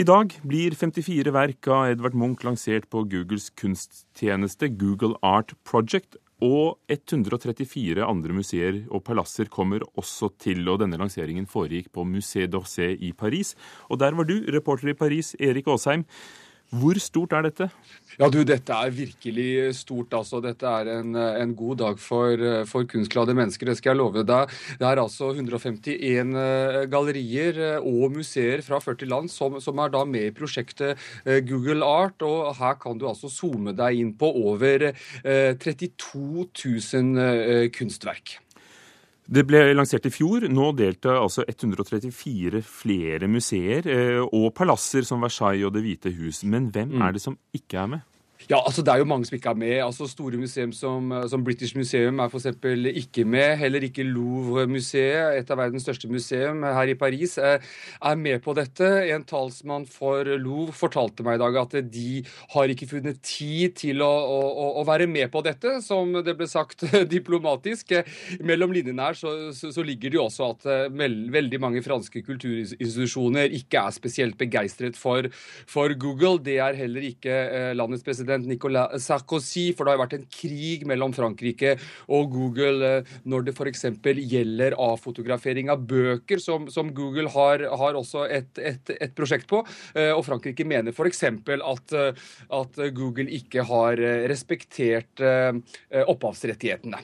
[0.00, 6.16] I dag blir 54 verk av Edvard Munch lansert på Googles kunsttjeneste Google Art Project.
[6.40, 12.48] Og 134 andre museer og palasser kommer også til, og denne lanseringen foregikk på Musée
[12.48, 13.52] d'Orsay i Paris.
[13.92, 16.06] Og der var du, reporter i Paris, Erik Aasheim.
[16.70, 17.66] Hvor stort er dette?
[18.20, 20.12] Ja, du, Dette er virkelig stort.
[20.14, 20.38] altså.
[20.44, 24.52] Dette er en, en god dag for, for kunstglade mennesker, det skal jeg love deg.
[24.78, 29.90] Det er altså 151 eh, gallerier eh, og museer fra 40 land som, som, er
[29.94, 30.94] da med i prosjektet
[31.24, 32.22] eh, Google Art.
[32.22, 34.90] og Her kan du altså zoome deg inn på over
[35.24, 38.38] 32 000 kunstverk.
[39.30, 40.48] Det ble lansert i fjor.
[40.50, 46.42] Nå deltar altså 134 flere museer eh, og palasser som Versailles og Det hvite hus.
[46.42, 47.04] Men hvem mm.
[47.06, 48.09] er det som ikke er med?
[48.48, 49.76] Ja, altså Det er jo mange som ikke er med.
[49.84, 52.46] Altså Store museum som, som British Museum er f.eks.
[53.02, 53.56] ikke med.
[53.60, 58.88] Heller ikke Louvre-museet, et av verdens største museum her i Paris, er med på dette.
[59.12, 62.22] En talsmann for Louvre fortalte meg i dag at de
[62.54, 66.48] har ikke funnet tid til å, å, å være med på dette, som det ble
[66.48, 67.92] sagt diplomatisk.
[68.40, 72.24] Mellom linjene her så, så, så ligger det jo også at veld, veldig mange franske
[72.24, 75.28] kulturinstitusjoner ikke er spesielt begeistret for,
[75.68, 76.38] for Google.
[76.42, 80.26] Det er heller ikke eh, landets president president Nicolas Sarkozy, for det har vært en
[80.30, 81.76] krig mellom Frankrike
[82.08, 83.86] og Google eh, når det f.eks.
[84.30, 89.64] gjelder avfotografering av bøker, som, som Google har, har også et, et, et, prosjekt på.
[89.94, 91.24] Eh, og Frankrike mener f.eks.
[91.24, 92.28] At, eh,
[92.60, 94.00] at Google ikke har
[94.30, 95.20] respektert
[95.90, 97.00] opphavsrettighetene.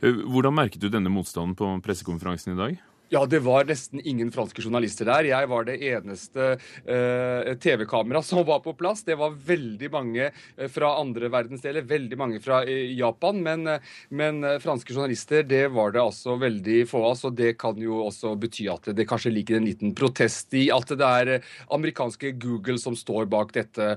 [0.00, 2.78] Hvordan merket du denne motstanden på pressekonferansen i dag?
[3.08, 5.28] Ja, det var nesten ingen franske journalister der.
[5.28, 6.46] Jeg var det eneste
[6.82, 9.04] eh, TV-kamera som var på plass.
[9.06, 13.38] Det var veldig mange uh, fra andre verdensdeler, veldig mange fra uh, Japan.
[13.44, 13.76] Men,
[14.10, 17.14] men franske journalister, det var det altså veldig få av.
[17.20, 20.90] Så det kan jo også bety at det kanskje ligger en liten protest i at
[20.90, 21.32] det er
[21.74, 23.92] amerikanske Google som står bak dette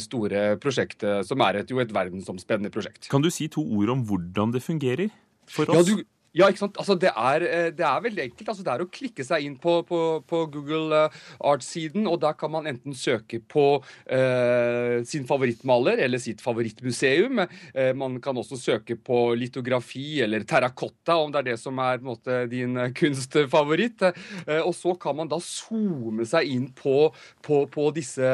[0.00, 3.10] store prosjektet, som er et, jo et verdensomspennende prosjekt.
[3.12, 5.12] Kan du si to ord om hvordan det fungerer?
[5.50, 5.88] For oss?
[5.88, 6.04] Ja, du,
[6.34, 6.78] ja, ikke sant?
[6.82, 8.48] Altså, det, er, eh, det er veldig enkelt.
[8.50, 12.34] Altså, det er å klikke seg inn på, på, på Google eh, Art-siden, og der
[12.34, 13.66] kan man enten søke på
[14.10, 17.44] eh, sin favorittmaler eller sitt favorittmuseum.
[17.70, 22.02] Eh, man kan også søke på litografi eller terrakotta, om det er det som er
[22.02, 24.02] måte, din kunstfavoritt.
[24.02, 27.12] Eh, og så kan man da zoome seg inn på,
[27.46, 28.32] på, disse,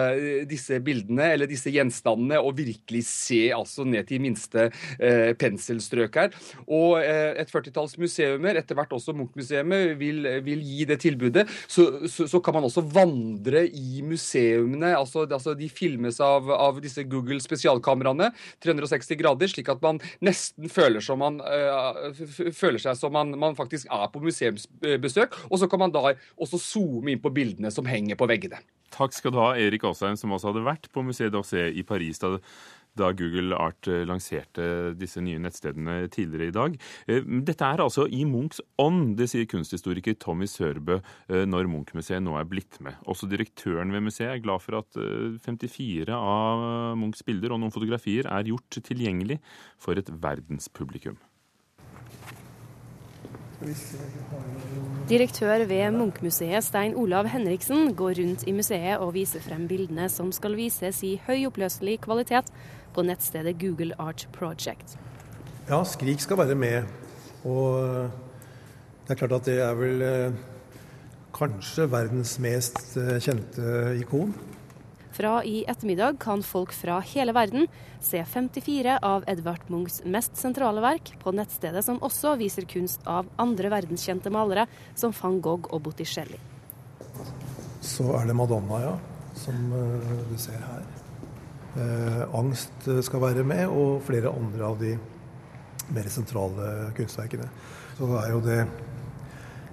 [0.48, 6.34] disse, bildene eller disse gjenstandene og virkelig se altså ned til minste eh, penselstrøk her.
[6.64, 9.66] Og et 40-talls Munchs museumer, etter hvert også Munch-museet,
[9.98, 14.96] vil, vil, gi det tilbudet, så, så, så, kan man også vandre i museumene.
[14.96, 18.30] altså, altså De filmes av, av disse Google spesialkameraene
[18.62, 23.88] 360 grader, slik at man nesten føler, man, uh, føler seg som man, man, faktisk
[23.90, 25.34] er på museumsbesøk.
[25.50, 28.60] Og så kan man da også zoome inn på bildene som henger på veggene.
[28.90, 32.18] Takk skal du ha, Erik Asheim, som også hadde vært på Musée d'Orsay i Paris.
[32.18, 32.38] da
[32.98, 36.76] da Google Art eh, lanserte disse nye nettstedene tidligere i dag.
[37.06, 42.24] Eh, dette er altså i Munchs ånd, det sier kunsthistoriker Tommy Sørbø eh, når Munch-museet
[42.24, 42.98] nå er blitt med.
[43.10, 45.00] Også direktøren ved museet er glad for at
[45.46, 49.40] 54 av Munchs bilder og noen fotografier er gjort tilgjengelig
[49.80, 51.18] for et verdenspublikum.
[55.10, 60.30] Direktør ved Munch-museet Stein Olav Henriksen går rundt i museet og viser frem bildene som
[60.32, 62.48] skal vises i høyoppløselig kvalitet
[62.94, 64.96] på nettstedet Google Art Project.
[65.68, 66.88] Ja, Skrik skal være med.
[67.44, 68.08] Og
[69.04, 70.40] det er klart at det er vel eh,
[71.36, 74.32] kanskje verdens mest eh, kjente ikon.
[75.20, 77.66] Fra i ettermiddag kan folk fra hele verden
[78.00, 83.28] se 54 av Edvard Munchs mest sentrale verk på nettstedet, som også viser kunst av
[83.36, 84.64] andre verdenskjente malere
[84.96, 86.40] som van Gogh og Botticelli.
[87.84, 88.94] Så er det Madonna, ja,
[89.36, 90.88] som eh, du ser her.
[91.76, 94.94] Eh, angst skal være med, og flere andre av de
[95.92, 97.52] mer sentrale kunstverkene.
[97.98, 98.62] Så er jo det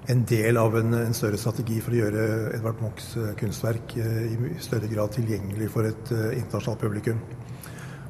[0.07, 2.25] en del av en, en, større strategi for å gjøre
[2.55, 7.19] Edvard Munchs eh, kunstverk eh, i større grad tilgjengelig for et uh, internasjonalt publikum.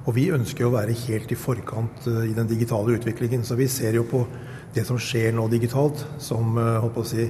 [0.08, 3.42] Og vi ønsker å være helt i forkant i den digitale utviklingen.
[3.44, 4.22] Så vi ser jo på
[4.76, 7.26] det som skjer nå digitalt, som holdt på å si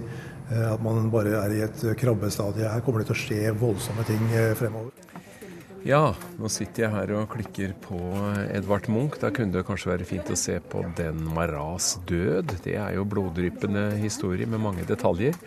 [0.53, 2.69] at man bare er i et krabbestadie.
[2.69, 5.16] Her kommer det til å skje voldsomme ting fremover.
[5.85, 7.97] Ja, nå sitter jeg her og klikker på
[8.55, 9.19] Edvard Munch.
[9.21, 12.57] Da kunne det kanskje være fint å se på Den Maras død.
[12.65, 15.37] Det er jo bloddryppende historie med mange detaljer.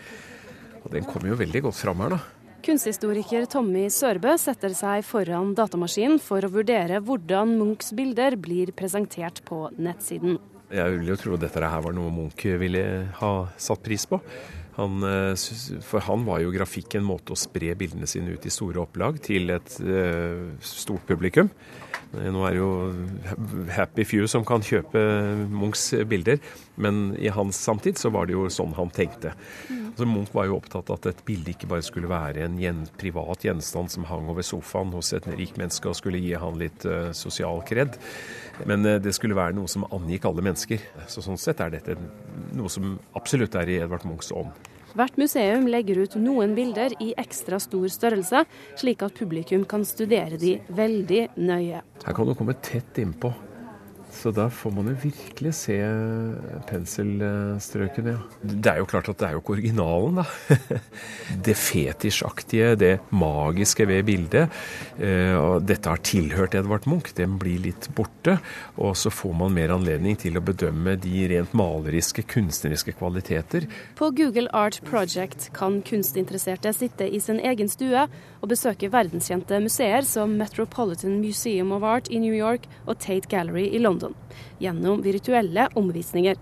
[0.81, 2.21] Og den kommer jo veldig godt fram her, da.
[2.61, 9.41] Kunsthistoriker Tommy Sørbø setter seg foran datamaskinen for å vurdere hvordan Munchs bilder blir presentert
[9.47, 10.37] på nettsiden.
[10.71, 12.83] Jeg vil jo tro at dette her var noe Munch ville
[13.17, 14.21] ha satt pris på.
[14.77, 15.03] Han,
[15.83, 19.19] for han var jo grafikk en måte å spre bildene sine ut i store opplag
[19.25, 19.73] til et
[20.63, 21.51] stort publikum.
[22.11, 22.71] Nå er det jo
[23.71, 24.99] happy few som kan kjøpe
[25.47, 26.41] Munchs bilder,
[26.75, 29.31] men i hans samtid så var det jo sånn han tenkte.
[29.69, 29.81] Mm.
[29.93, 32.83] Altså, Munch var jo opptatt av at et bilde ikke bare skulle være en gjen,
[32.99, 36.83] privat gjenstand som hang over sofaen hos et rikt menneske og skulle gi han litt
[36.87, 37.95] uh, sosial kred,
[38.69, 40.83] men uh, det skulle være noe som angikk alle mennesker.
[41.11, 41.97] Så Sånn sett er dette
[42.57, 44.53] noe som absolutt er i Edvard Munchs ånd.
[44.97, 48.43] Hvert museum legger ut noen bilder i ekstra stor størrelse,
[48.79, 51.79] slik at publikum kan studere de veldig nøye.
[52.03, 53.31] Her kan du komme tett innpå.
[54.11, 55.77] Så da får man jo virkelig se
[56.69, 58.23] penselstrøkene, ja.
[58.41, 60.25] Det er jo klart at det er jo ikke originalen, da.
[61.45, 64.51] Det fetisjaktige, det magiske ved bildet.
[64.99, 68.37] Eh, og dette har tilhørt Edvard Munch, den blir litt borte.
[68.77, 73.67] Og så får man mer anledning til å bedømme de rent maleriske, kunstneriske kvaliteter.
[73.95, 78.07] På Google Art Project kan kunstinteresserte sitte i sin egen stue
[78.41, 83.67] og besøke verdenskjente museer som Metropolitan Museum of Art i New York og Tate Gallery
[83.69, 84.00] i London,
[84.61, 86.39] gjennom virtuelle omvisninger.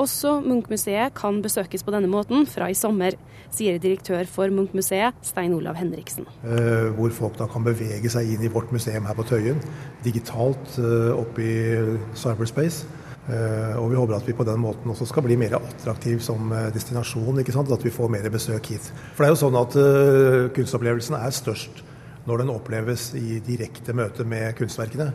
[0.00, 3.16] Også Munch-museet kan besøkes på denne måten fra i sommer,
[3.54, 6.26] sier direktør for Munch-museet, Stein Olav Henriksen.
[6.42, 9.62] Eh, hvor folk da kan bevege seg inn i vårt museum her på Tøyen,
[10.04, 11.56] digitalt eh, oppe i
[12.18, 12.90] cyberspace.
[13.24, 16.52] Eh, og vi håper at vi på den måten også skal bli mer attraktiv som
[16.74, 17.40] destinasjon.
[17.40, 18.90] At vi får mer besøk hit.
[19.14, 19.78] For det er jo sånn at
[20.58, 21.84] kunstopplevelsen er størst
[22.24, 25.10] når den oppleves i direkte møte med kunstverkene.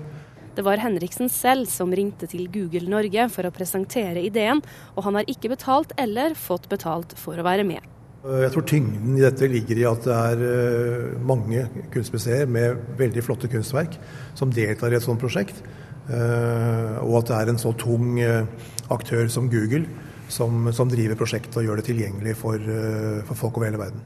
[0.59, 4.59] Det var Henriksen selv som ringte til Google Norge for å presentere ideen,
[4.91, 7.85] og han har ikke betalt eller fått betalt for å være med.
[8.27, 11.63] Jeg tror tyngden i dette ligger i at det er mange
[11.95, 13.95] kunstmuseer med veldig flotte kunstverk
[14.35, 15.63] som deltar i et sånt prosjekt.
[16.11, 18.43] Eh, og at det er en så tung eh,
[18.91, 19.85] aktør som Google
[20.27, 24.03] som, som driver prosjektet og gjør det tilgjengelig for, eh, for folk over hele verden.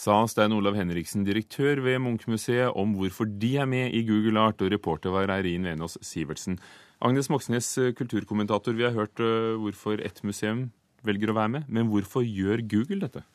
[0.00, 4.62] Sa Stein Olav Henriksen, direktør ved Munch-museet, om hvorfor de er med i Google Art,
[4.64, 6.56] og reporter var Eirin Venås Sivertsen.
[7.04, 7.68] Agnes Moxnes,
[7.98, 9.20] kulturkommentator, vi har hørt
[9.60, 10.70] hvorfor ett museum
[11.04, 13.26] velger å være med, men hvorfor gjør Google dette?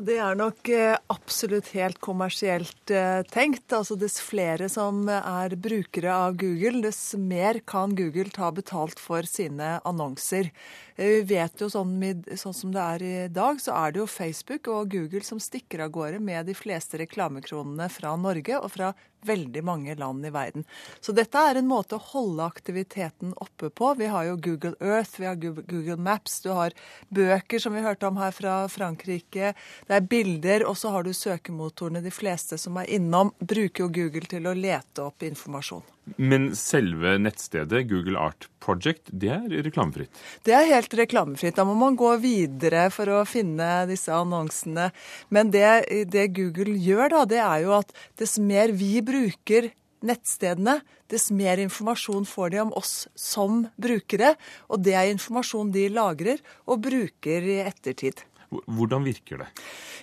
[0.00, 3.66] Det er nok eh, absolutt helt kommersielt eh, tenkt.
[3.76, 9.28] Altså Dess flere som er brukere av Google, dess mer kan Google ta betalt for
[9.28, 10.48] sine annonser.
[10.96, 11.92] Eh, vi vet jo sånn,
[12.32, 15.84] sånn, som det er i dag, så er det jo Facebook og Google som stikker
[15.84, 18.94] av gårde med de fleste reklamekronene fra Norge og fra
[19.26, 20.66] veldig mange land i verden.
[21.00, 23.92] Så dette er en måte å holde aktiviteten oppe på.
[23.98, 26.74] Vi har jo Google Earth, vi har Google Maps, du har
[27.08, 29.54] bøker som vi hørte om her fra Frankrike,
[29.88, 32.02] det er bilder, og så har du søkemotorene.
[32.02, 35.84] De fleste som er innom, bruker jo Google til å lete opp informasjon.
[36.16, 40.10] Men selve nettstedet Google Art Project, det er reklamefritt?
[40.42, 41.54] Det er helt reklamefritt.
[41.58, 44.90] Da må man gå videre for å finne disse annonsene.
[45.30, 45.66] Men det,
[46.10, 49.70] det Google gjør, da, det er jo at dess mer vi bruker
[50.02, 50.80] nettstedene,
[51.12, 54.34] dess mer informasjon får de om oss som brukere.
[54.74, 58.24] Og det er informasjon de lagrer og bruker i ettertid.
[58.66, 59.48] Hvordan virker det?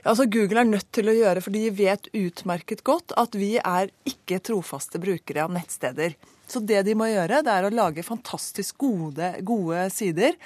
[0.07, 3.92] Altså Google er nødt til å gjøre, for de vet utmerket godt at vi er
[4.10, 6.16] ikke trofaste brukere av nettsteder.
[6.50, 10.38] Så det de må gjøre, det er å lage fantastisk gode, gode sider.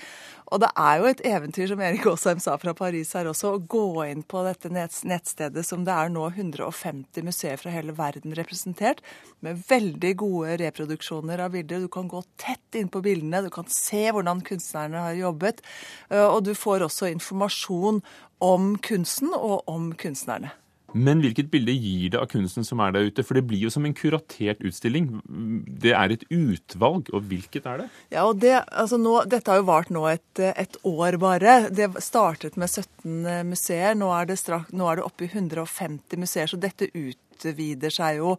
[0.53, 3.61] Og det er jo et eventyr, som Erik Aasheim sa fra Paris her også, å
[3.71, 9.01] gå inn på dette nettstedet som det er nå 150 museer fra hele verden representert,
[9.41, 11.87] med veldig gode reproduksjoner av bilder.
[11.87, 15.63] Du kan gå tett inn på bildene, du kan se hvordan kunstnerne har jobbet,
[16.11, 18.03] og du får også informasjon
[18.43, 20.53] om kunsten og om kunstnerne.
[20.93, 23.25] Men hvilket bilde gir det av kunsten som er der ute?
[23.25, 25.09] For det blir jo som en kuratert utstilling.
[25.83, 27.89] Det er et utvalg, og hvilket er det?
[28.13, 31.57] Ja, og det, altså nå, Dette har jo vart nå et, et, år bare.
[31.73, 33.97] Det startet med 17 museer.
[33.97, 36.91] Nå er det, straks, nå er det oppe i 150 museer, så dette
[37.51, 38.37] utvider seg jo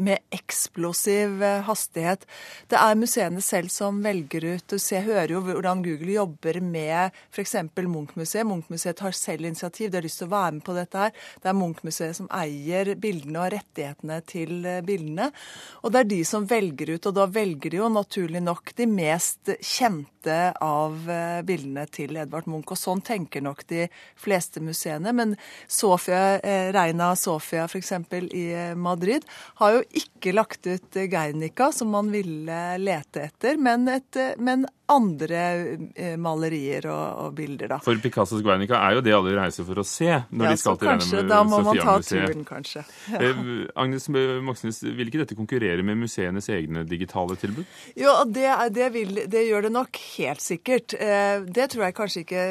[0.00, 2.24] med eksplosiv eh, hastighet.
[2.68, 4.74] Det er museene selv som velger ut.
[4.80, 7.56] Ser, hører jo hvordan Google jobber med f.eks.
[7.76, 8.46] Munch-museet.
[8.48, 11.12] Munch-museet tar selv initiativ, de har lyst til å være med på dette her.
[11.42, 15.28] Det er Munch-museet som eier bildene og rettighetene til eh, bildene.
[15.82, 18.88] Og det er de som velger ut, og da velger de jo naturlig nok de
[18.88, 22.72] mest kjente av eh, bildene til Edvard Munch.
[22.72, 25.12] Og sånn tenker nok de fleste museene.
[25.12, 25.36] Men
[25.68, 26.38] Sofia,
[26.72, 27.92] Reina Sofia f.eks.
[28.32, 29.26] i i Madrid,
[29.62, 35.40] har jo ikke lagt ut Guernica, som man ville lete etter, men, et, men andre
[35.94, 37.78] eh, malerier og, og, bilder, da.
[37.84, 40.78] For Picassos Guernica er jo det alle reiser for å se når ja, de skal
[40.80, 42.84] til kanskje, Da må man ta turen, kanskje.
[43.12, 43.20] Ja.
[43.22, 43.42] Eh,
[43.78, 44.08] Agnes
[44.44, 47.68] Moxnes, vil ikke dette konkurrere med museenes egne digitale tilbud?
[47.98, 50.96] Jo, det, det, vil, det gjør det nok helt sikkert.
[50.98, 52.42] Eh, det tror jeg kanskje ikke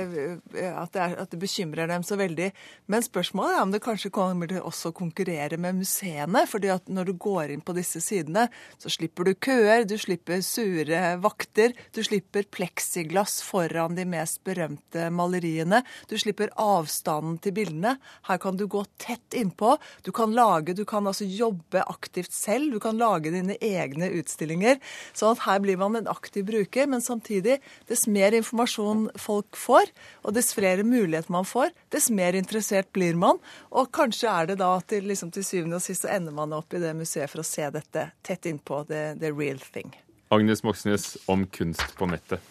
[0.72, 2.52] at det, er, at det, bekymrer dem så veldig.
[2.92, 6.46] Men spørsmålet er om det kanskje kommer til også å konkurrere med museene.
[6.48, 8.48] fordi at når du går inn på disse sidene,
[8.82, 11.74] så slipper du køer, du slipper sure vakter.
[11.94, 15.84] du slipper pleksiglass foran de mest berømte maleriene.
[16.08, 17.98] Du slipper avstanden til bildene.
[18.28, 19.78] Her kan du gå tett innpå.
[20.04, 22.72] Du kan lage, du kan altså jobbe aktivt selv.
[22.72, 24.80] Du kan lage dine egne utstillinger.
[25.14, 26.88] Sånn at her blir man en aktiv bruker.
[26.88, 29.92] Men samtidig, dess mer informasjon folk får,
[30.26, 33.40] og dess flere muligheter man får, dess mer interessert blir man.
[33.72, 36.82] Og kanskje er det da til, liksom, til syvende og sist ender man opp i
[36.82, 39.94] det museet for å se dette tett innpå, the, the real thing.
[40.34, 42.42] Agnes Moxnes om kunst på nettet.